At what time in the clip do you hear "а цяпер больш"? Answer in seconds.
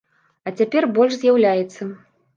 0.51-1.13